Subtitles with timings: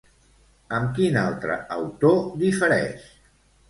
[0.77, 3.11] Amb quin altre autor difereix?